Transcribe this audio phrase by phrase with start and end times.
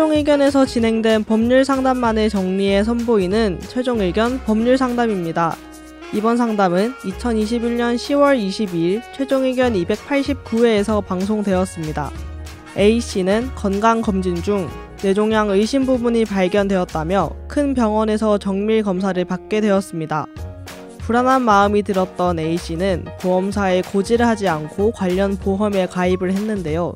[0.00, 5.54] 최종 의견에서 진행된 법률 상담만을 정리해 선보이는 최종 의견 법률 상담입니다.
[6.14, 12.10] 이번 상담은 2021년 10월 22일 최종 의견 289회에서 방송되었습니다.
[12.78, 14.70] A씨는 건강검진 중
[15.02, 20.24] 뇌종양 의심 부분이 발견되었다며 큰 병원에서 정밀 검사를 받게 되었습니다.
[21.00, 26.94] 불안한 마음이 들었던 A씨는 보험사에 고지를 하지 않고 관련 보험에 가입을 했는데요.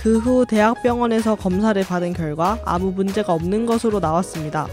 [0.00, 4.66] 그 후 대학병원에서 검사를 받은 결과 아무 문제가 없는 것으로 나왔습니다.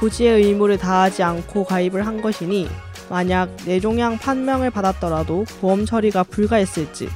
[0.00, 2.66] 고지의 의무를 다하지 않고 가입을 한 것이니
[3.08, 7.08] 만약 뇌종양 판명을 받았더라도 보험 처리가 불가했을지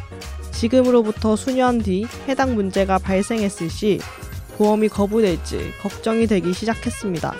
[0.52, 3.98] 지금으로부터 수년 뒤 해당 문제가 발생했을 시
[4.56, 7.34] 보험이 거부될지 걱정이 되기 시작했습니다.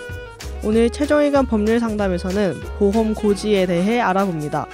[0.61, 4.67] 오늘 최종 의견 법률 상담에서는 보험 고지에 대해 알아봅니다.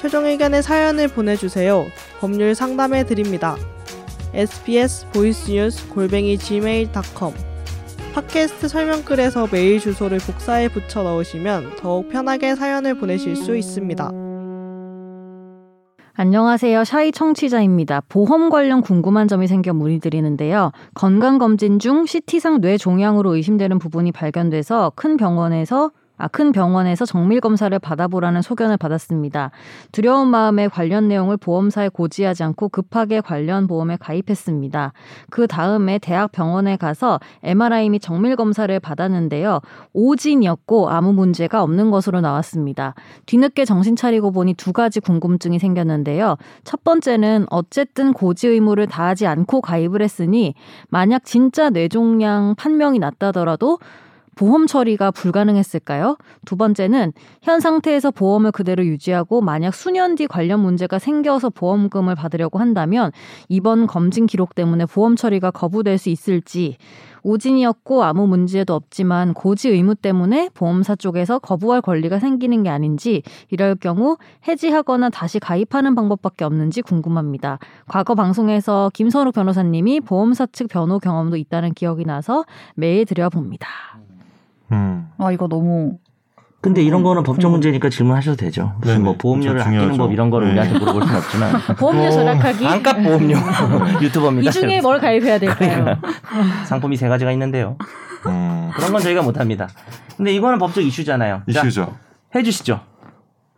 [0.00, 1.86] 최종 의견의 사연을 보내주세요.
[2.18, 3.56] 법률 상담해 드립니다.
[4.34, 7.34] Sbs 보이스뉴스 골뱅이 gmail.com
[8.14, 14.10] 팟캐스트 설명글에서 메일 주소를 복사해 붙여 넣으시면 더욱 편하게 사연을 보내실 수 있습니다.
[16.14, 16.84] 안녕하세요.
[16.84, 18.02] 샤이 청취자입니다.
[18.08, 20.72] 보험 관련 궁금한 점이 생겨 문의드리는데요.
[20.94, 28.42] 건강검진 중 CT상 뇌종양으로 의심되는 부분이 발견돼서 큰 병원에서 아, 큰 병원에서 정밀 검사를 받아보라는
[28.42, 29.50] 소견을 받았습니다.
[29.90, 34.92] 두려운 마음에 관련 내용을 보험사에 고지하지 않고 급하게 관련 보험에 가입했습니다.
[35.30, 39.60] 그 다음에 대학 병원에 가서 MRI 및 정밀 검사를 받았는데요.
[39.94, 42.94] 오진이었고 아무 문제가 없는 것으로 나왔습니다.
[43.24, 46.36] 뒤늦게 정신 차리고 보니 두 가지 궁금증이 생겼는데요.
[46.64, 50.54] 첫 번째는 어쨌든 고지 의무를 다하지 않고 가입을 했으니
[50.88, 53.78] 만약 진짜 뇌종양 판명이 났다더라도
[54.40, 56.16] 보험 처리가 불가능했을까요?
[56.46, 62.58] 두 번째는 현 상태에서 보험을 그대로 유지하고 만약 수년 뒤 관련 문제가 생겨서 보험금을 받으려고
[62.58, 63.12] 한다면
[63.50, 66.78] 이번 검진 기록 때문에 보험 처리가 거부될 수 있을지
[67.22, 73.74] 오진이었고 아무 문제도 없지만 고지 의무 때문에 보험사 쪽에서 거부할 권리가 생기는 게 아닌지 이럴
[73.74, 74.16] 경우
[74.48, 77.58] 해지하거나 다시 가입하는 방법밖에 없는지 궁금합니다.
[77.86, 83.68] 과거 방송에서 김선욱 변호사님이 보험사 측 변호 경험도 있다는 기억이 나서 메일 드려봅니다.
[84.72, 85.08] 음.
[85.18, 85.98] 아 이거 너무
[86.62, 88.74] 근데 이런 거는 법적 문제니까 질문하셔도 되죠.
[88.80, 89.04] 무슨 네네.
[89.04, 89.60] 뭐 보험료를.
[89.62, 89.98] 아끼는 중요하죠.
[89.98, 90.52] 법 이런 거를 네.
[90.52, 93.36] 우리한테 물어볼 수는 없지만 보험료 절약하기 반값 보험료
[94.02, 94.50] 유튜버입니다.
[94.50, 95.96] 이 중에 뭘 가입해야 될까요?
[96.66, 97.76] 상품이 세 가지가 있는데요.
[98.26, 98.70] 음.
[98.74, 99.68] 그런 건 저희가 못합니다.
[100.18, 101.42] 근데 이거는 법적 이슈잖아요.
[101.50, 101.94] 자, 이슈죠.
[102.34, 102.80] 해주시죠.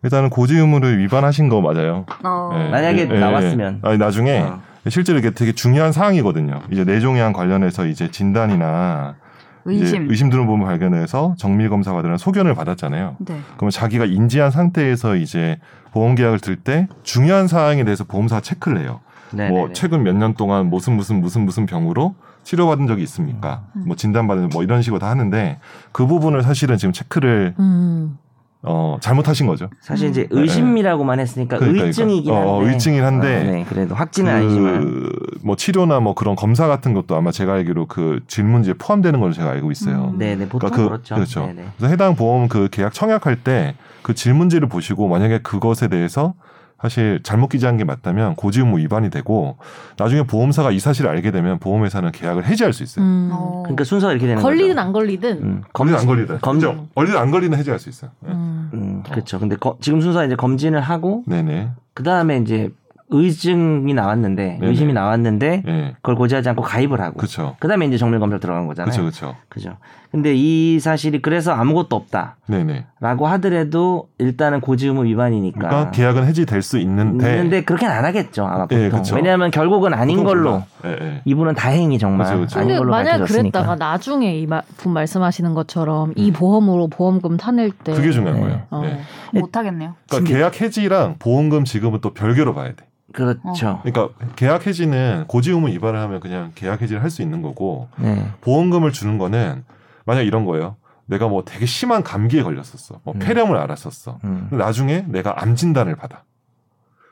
[0.04, 2.06] 일단은 고지 의무를 위반하신 거 맞아요.
[2.24, 3.18] 어, 예, 만약에 예, 예.
[3.18, 3.80] 나왔으면.
[3.82, 4.60] 아니 나중에 어.
[4.88, 6.60] 실제로 이게 되게 중요한 사항이거든요.
[6.70, 9.16] 이제 뇌종양 관련해서 이제 진단이나
[9.64, 10.10] 의심.
[10.10, 13.16] 의심 드는 부분 발견해서 정밀 검사 받으라는 소견을 받았잖아요.
[13.20, 13.40] 네.
[13.56, 15.58] 그러면 자기가 인지한 상태에서 이제
[15.92, 19.00] 보험 계약을 들 때 중요한 사항에 대해서 보험사가 체크를 해요.
[19.32, 22.14] 네, 뭐 최근 몇 년 동안 무슨 무슨 무슨 무슨 병으로
[22.44, 23.62] 치료받은 적이 있습니까?
[23.76, 23.84] 음.
[23.86, 25.58] 뭐 진단받은 뭐 이런 식으로 다 하는데
[25.92, 28.18] 그 부분을 사실은 지금 체크를 음.
[28.64, 29.68] 어 잘못하신 거죠.
[29.80, 30.40] 사실 이제 네.
[30.40, 32.52] 의심이라고만 했으니까 그러니까, 의증이긴 그러니까.
[32.52, 32.66] 한데.
[32.66, 35.08] 어, 의증이긴 한데 어, 네, 그래도 확진은 아니지만.
[35.42, 39.50] 뭐 치료나 뭐 그런 검사 같은 것도 아마 제가 알기로 그 질문지에 포함되는 걸로 제가
[39.50, 40.10] 알고 있어요.
[40.14, 40.18] 음.
[40.18, 41.14] 네네 보통 그러니까 그- 그렇죠.
[41.16, 41.40] 그렇죠.
[41.46, 41.64] 네네.
[41.76, 46.34] 그래서 해당 보험 그 계약 청약할 때 그 질문지를 보시고 만약에 그것에 대해서
[46.82, 49.56] 사실 잘못 기재한 게 맞다면 고지 의무 위반이 되고
[49.96, 53.04] 나중에 보험사가 이 사실을 알게 되면 보험회사는 계약을 해지할 수 있어요.
[53.04, 53.30] 음.
[53.32, 53.60] 어.
[53.62, 54.80] 그러니까 순서가 이렇게 되는 걸리든 거죠.
[54.80, 56.88] 안 걸리든 음, 걸리든 안 걸리든 검- 그죠?
[56.96, 58.10] 걸리든 안 걸리든 해지할 수 있어요.
[58.20, 58.32] 네.
[58.32, 58.70] 음.
[58.74, 59.38] 음, 그렇죠.
[59.38, 61.70] 근데 거- 지금 순서가 이제 검진을 하고 네네.
[61.94, 62.70] 그 다음에 이제
[63.10, 64.66] 의증이 나왔는데 네네.
[64.66, 65.92] 의심이 나왔는데 예.
[65.96, 67.56] 그걸 고지하지 않고 가입을 하고 그렇죠.
[67.60, 68.98] 그 다음에 이제 정밀 검사 들어간 거잖아요.
[68.98, 69.36] 그렇죠.
[69.48, 69.76] 그렇죠.
[70.12, 72.84] 근데 이 사실이 그래서 아무것도 없다라고 네네.
[73.00, 75.58] 하더라도 일단은 고지 의무 위반이니까.
[75.58, 78.78] 그러니까 계약은 해지될 수 있는데 있는데 그렇게는 안 하겠죠 아마 보통.
[78.78, 79.16] 예, 그쵸.
[79.16, 80.62] 왜냐하면 결국은 아닌 보통 걸로.
[80.84, 81.20] 예, 예.
[81.24, 82.58] 이분은 다행히 정말 그쵸, 그쵸.
[82.58, 83.58] 아닌 근데 걸로 만약 밝혀졌으니까.
[83.60, 88.40] 그랬다가 나중에 이 마- 분 말씀하시는 것처럼 이 보험으로 보험금 타낼 때 그게 중요한 네.
[88.42, 88.62] 거예요.
[88.70, 88.82] 어.
[88.84, 89.00] 예.
[89.40, 89.94] 못하겠네요.
[90.10, 92.84] 그러니까 계약 해지랑 보험금 지급은 또 별개로 봐야 돼.
[93.14, 93.80] 그렇죠.
[93.82, 98.26] 그러니까 계약 해지는 고지 의무 위반을 하면 그냥 계약 해지를 할 수 있는 거고 네.
[98.42, 99.64] 보험금을 주는 거는
[100.06, 100.76] 만약 이런 거예요.
[101.06, 103.00] 내가 뭐 되게 심한 감기에 걸렸었어.
[103.04, 103.18] 뭐 음.
[103.18, 104.18] 폐렴을 앓았었어.
[104.24, 104.48] 음.
[104.52, 106.24] 나중에 내가 암 진단을 받아.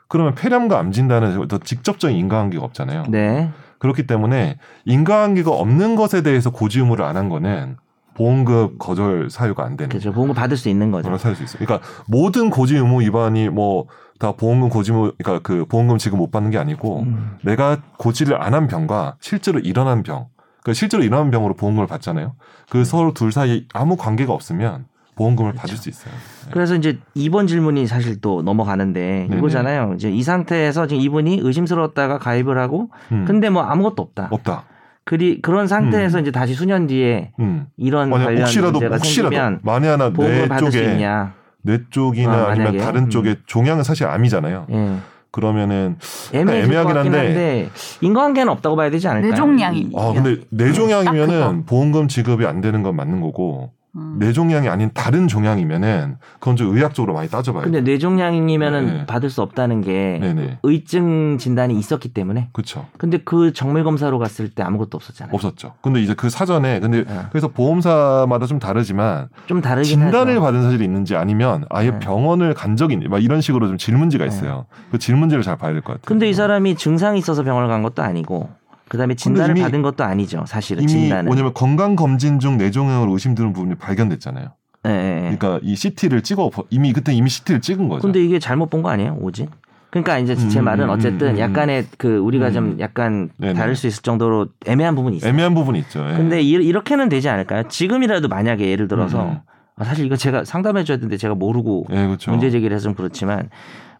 [0.07, 3.05] 그러면 폐렴과 암 진단은 더 직접적인 인과관계가 없잖아요.
[3.09, 3.49] 네.
[3.79, 7.77] 그렇기 때문에 인과관계가 없는 것에 대해서 고지 의무를 안 한 거는
[8.13, 10.11] 보험금 거절 사유가 안 되는 그렇죠.
[10.11, 11.03] 보험금 받을 수 있는 거죠.
[11.05, 11.65] 거라 살수 있어요.
[11.65, 13.85] 그러니까 모든 고지 의무 위반이 뭐
[14.19, 17.37] 다 보험금 고지 의무 그러니까 그 보험금 지급 못 받는 게 아니고 음.
[17.43, 20.27] 내가 고지를 안 한 병과 실제로 일어난 병,
[20.63, 22.35] 그러니까 실제로 일어난 병으로 보험금을 받잖아요.
[22.69, 24.85] 그 서로 둘 사이에 아무 관계가 없으면
[25.15, 26.13] 보험금을 받을 수 있어요.
[26.51, 29.37] 그래서 이제 이번 질문이 사실 또 넘어가는데 네네.
[29.37, 29.93] 이거잖아요.
[29.95, 33.25] 이제 이 상태에서 지금 이분이 의심스러웠다가 가입을 하고 음.
[33.27, 34.29] 근데 뭐 아무것도 없다.
[34.31, 34.65] 없다.
[35.03, 37.65] 그리 그런 상태에서 이제 다시 수년 뒤에 음.
[37.75, 41.33] 이런 관련 혹시라도 문제가 혹시라도 생기면 만에 하나 보험을 뇌 받을 수 쪽에 있냐?
[41.63, 42.77] 뇌 쪽이나 아, 만약에?
[42.77, 43.09] 다른 음.
[43.09, 44.67] 쪽에 종양은 사실 암이잖아요.
[44.71, 44.97] 예.
[45.31, 45.97] 그러면은
[46.33, 47.17] 애매하긴 한데.
[47.17, 47.69] 한데
[48.01, 49.31] 인과관계는 없다고 봐야 되지 않을까요?
[49.31, 49.89] 뇌종양이.
[49.95, 54.15] 아 근데 딱 뇌종양이면은 보험금 지급이 안 되는 건 맞는 거고 음.
[54.19, 57.91] 뇌종양이 아닌 다른 종양이면은 그건 좀 의학적으로 많이 따져봐야 근데 돼.
[57.91, 59.05] 뇌종양이면은 네.
[59.05, 60.59] 받을 수 없다는 게 네네.
[60.63, 62.49] 의증 진단이 있었기 때문에.
[62.53, 62.85] 그렇죠.
[62.97, 65.33] 근데 그 정밀 검사로 갔을 때 아무것도 없었잖아요.
[65.35, 65.73] 없었죠.
[65.81, 67.19] 근데 이제 그 사전에 근데 네.
[67.31, 70.41] 그래서 보험사마다 좀 다르지만 좀 다르긴 진단을 하죠.
[70.41, 71.99] 받은 사실이 있는지 아니면 아예 네.
[71.99, 74.65] 병원을 간 적이 있는 막 이런 식으로 좀 질문지가 있어요.
[74.91, 76.03] 그 질문지를 잘 봐야 될 것 같아요.
[76.05, 78.49] 근데 이 사람이 증상이 있어서 병원을 간 것도 아니고
[78.91, 80.43] 그다음에 진단을 받은 것도 아니죠.
[80.45, 81.25] 사실은 이미 진단은.
[81.27, 84.49] 뭐냐면 건강 검진 중 뇌종양으로 의심되는 부분이 발견됐잖아요.
[84.85, 85.19] 예.
[85.37, 88.01] 그러니까 이 CT를 찍어 이미 그때 이미 CT를 찍은 거죠.
[88.01, 89.17] 근데 이게 잘못 본 거 아니에요?
[89.21, 89.47] 오지?
[89.91, 92.53] 그러니까 이제 제 음, 말은 음, 어쨌든 음, 약간의 그 우리가 음.
[92.53, 93.53] 좀 약간 네네.
[93.53, 95.29] 다를 수 있을 정도로 애매한 부분이 있어요.
[95.29, 96.05] 애매한 부분이 있죠.
[96.11, 96.17] 예.
[96.17, 97.69] 근데 이- 이렇게는 되지 않을까요?
[97.69, 99.37] 지금이라도 만약에 예를 들어서 음.
[99.77, 102.31] 아, 사실 이거 제가 상담해 줘야 되는데 제가 모르고 예, 그렇죠.
[102.31, 103.49] 문제 제기를 해서 좀 그렇지만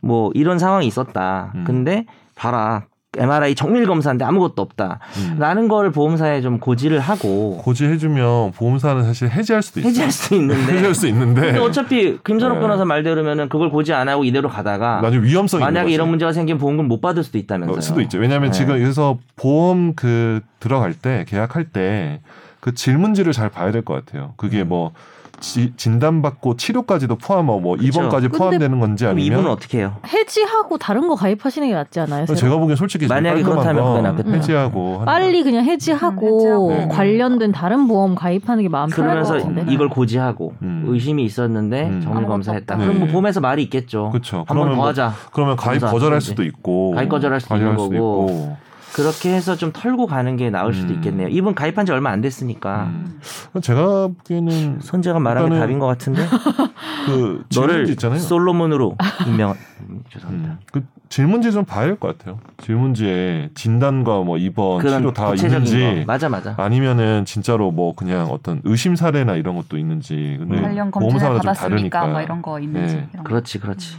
[0.01, 1.53] 뭐 이런 상황이 있었다.
[1.55, 1.63] 음.
[1.65, 2.05] 근데
[2.35, 2.87] 봐라.
[3.17, 4.99] MRI 정밀 검사인데 아무것도 없다.
[5.17, 5.35] 음.
[5.37, 9.89] 라는 걸 보험사에 좀 고지를 하고 고지해주면 보험사는 사실 해지할 수도 있어요.
[9.89, 12.61] 해지할 수 있는데 해지할 수 있는데 근데 어차피 김선욱 네.
[12.61, 15.93] 변호사 말대로면은 그걸 고지 안 하고 이대로 가다가 나중에 위험성이 있는 만약에.
[15.93, 17.77] 이런 문제가 생기면 보험금 못 받을 수도 있다면서요.
[17.77, 18.17] 어, 수도 있죠.
[18.17, 18.57] 왜냐하면 네.
[18.57, 22.21] 지금 여기서 보험 그 들어갈 때 계약할 때
[22.61, 24.33] 그 질문지를 잘 봐야 될 것 같아요.
[24.37, 24.69] 그게 음.
[24.69, 24.91] 뭐
[25.39, 27.87] 지- 진단받고 치료까지도 포함하고 뭐 그쵸.
[27.87, 29.95] 입원까지 포함되는 건지 아니면 어떻게 해요?
[30.07, 32.27] 해지하고 다른 거 가입하시는 게 낫지 않아요?
[32.27, 32.37] 새로?
[32.37, 34.05] 제가 보기엔 솔직히 만약에 그렇다면.
[34.35, 36.69] 해지하고 하는 빨리 그냥 해지하고 해지하고.
[36.69, 36.87] 네네.
[36.89, 39.73] 관련된 다른 보험 가입하는 게 마음 편할 것 그러면서 같은데.
[39.73, 40.83] 이걸 고지하고 음.
[40.85, 42.01] 의심이 있었는데 음.
[42.01, 42.75] 정밀 검사했다.
[42.75, 42.85] 없다.
[42.85, 43.11] 그럼 뭐 네.
[43.11, 44.11] 보험에서 말이 있겠죠.
[44.11, 44.37] 그렇죠.
[44.47, 45.13] 한번 그러면 더 뭐- 하자.
[45.33, 46.21] 그러면 가입 거절할.
[46.21, 48.57] 수도 있고 가입 거절할 수도 있는 거고.
[48.93, 50.95] 그렇게 해서 좀 털고 가는 게 나을 수도 음.
[50.95, 51.27] 있겠네요.
[51.29, 53.19] 이분 가입한 지 얼마 안 됐으니까 음.
[53.61, 56.25] 제가 보기에는 손재가 말한 게 일단은 답인 것 같은데
[57.05, 58.19] 그 너를 질문지 있잖아요.
[58.19, 58.97] 솔로몬으로
[59.27, 60.51] 임명 음, 죄송합니다.
[60.51, 62.39] 음, 그 질문지 좀 봐야 될것 같아요.
[62.57, 66.55] 질문지에 진단과 뭐 입원, 치료 다 있는지 거 맞아 맞아.
[66.57, 70.61] 아니면은 진짜로 뭐 그냥 어떤 의심 사례나 이런 것도 있는지 근데 음.
[70.63, 71.99] 관련 검진을 보험사마다 좀 받았습니까?
[71.99, 72.95] 다르니까 뭐 이런 거 있는지.
[72.95, 73.09] 네.
[73.13, 73.29] 이런 거.
[73.29, 73.97] 그렇지 그렇지.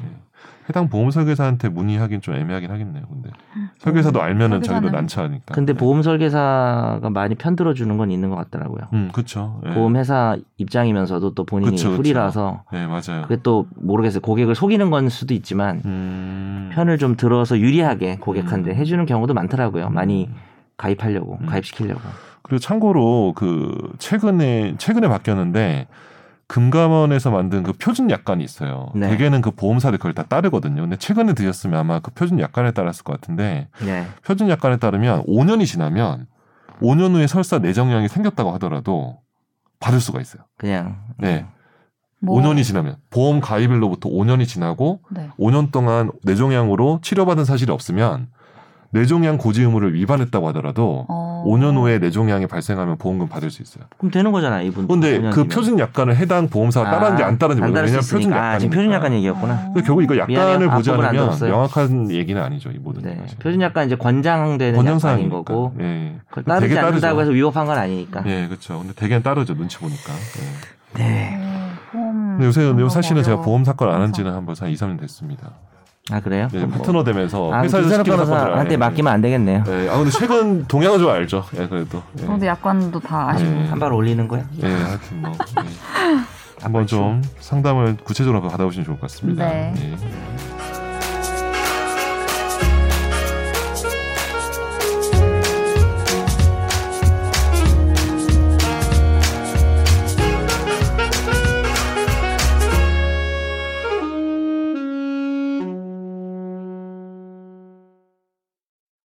[0.69, 3.03] 해당 보험 설계사한테 문의하긴 좀 애매하긴 하겠네요.
[3.11, 3.31] 근데
[3.79, 5.55] 설계사도 알면은 자기도 설계사는- 난처하니까.
[5.55, 5.79] 근데 네.
[5.79, 8.83] 보험 설계사가 많이 편들어 주는 건 있는 것 같더라고요.
[8.93, 9.61] 음, 그렇죠.
[9.65, 9.75] 네.
[9.75, 11.97] 보험 회사 입장이면서도 또 본인이 그쵸.
[11.97, 13.23] 풀이라서 네, 맞아요.
[13.23, 14.21] 그게 또 모르겠어요.
[14.21, 16.71] 고객을 속이는 건 수도 있지만 음.
[16.73, 18.77] 편을 좀 들어서 유리하게 고객한테 음.
[18.77, 19.91] 해주는 경우도 많더라고요.
[19.91, 20.35] 많이 음.
[20.77, 21.47] 가입하려고 음.
[21.47, 22.01] 가입시키려고.
[22.43, 25.87] 그리고 참고로 그 최근에 최근에 바뀌었는데
[26.53, 28.91] 금감원에서 만든 그 표준 약관이 있어요.
[28.95, 29.09] 네.
[29.09, 30.83] 대개는 그 보험사들 그걸 다 따르거든요.
[30.83, 34.07] 근데 최근에 드셨으면 아마 그 표준 약관에 따랐을 것 같은데 네.
[34.23, 36.27] 표준 약관에 따르면 5년이 지나면
[36.83, 39.21] 5년 후에 설사 내정량이 생겼다고 하더라도
[39.81, 40.43] 받을 수가 있어요.
[40.59, 41.47] 그냥 네.
[42.21, 45.31] 뭐, 5년이 지나면 보험 가입일로부터 5년이 지나고 네.
[45.39, 48.29] 5년 동안 뇌종양으로 치료받은 사실이 없으면
[48.91, 51.32] 뇌종양 고지 의무를 위반했다고 하더라도 어.
[51.45, 53.85] 5년 후에 뇌종양이 발생하면 보험금 받을 수 있어요.
[53.99, 54.87] 그럼 되는 거잖아 이분.
[54.89, 57.85] 근데 그 표준 약관을 해당 보험사가 따랐는지 안 따랐는지 모르겠어요.
[57.85, 58.75] 왜냐면 표준 아, 지금.
[58.77, 59.73] 표준 약관 얘기였구나.
[59.85, 60.71] 결국 이거 약관을.
[60.71, 61.39] 보지 않으면.
[61.41, 62.71] 명확한 얘기는 아니죠.
[62.71, 63.19] 이 모든 네.
[63.41, 65.37] 표준 약관 이제 권장되는 약관인 권장사항이니까.
[65.37, 66.17] 거고 예.
[66.29, 66.87] 그걸 되게 따르지 따르죠.
[66.87, 68.23] 않는다고 해서 위법한 건 아니니까.
[68.27, 68.79] 예, 그렇죠.
[68.79, 69.55] 근데 대개는 따르죠.
[69.55, 70.13] 눈치 보니까.
[70.99, 71.03] 예.
[71.03, 71.39] 네.
[71.41, 73.45] 어, 보험 근데 요새 사실은 제가 어려워.
[73.45, 74.13] 보험 사건 안 한.
[74.13, 75.53] 지는 한 벌써 한 2, 3년 됐습니다.
[76.11, 76.49] 아 그래요?
[76.53, 79.63] 뭐- 파트너 되면서 아, 회사에서 시키는 사건들 변호사한테 안 맡기면 안 되겠네요.
[79.69, 79.89] 예.
[79.89, 81.45] 아 근데 최근 동향은 좀 알죠.
[81.57, 82.03] 예, 그래도.
[82.21, 82.27] 예.
[82.27, 83.51] 저도 약관도 다 아시고.
[83.51, 83.67] 예.
[83.67, 84.45] 한발 올리는 거야.
[84.65, 86.19] 예, 하여튼 뭐 예.
[86.61, 89.47] 한번 좀 상담을 구체적으로 받아보시면 좋을 것 같습니다.
[89.49, 89.73] 네.
[89.79, 89.97] 예.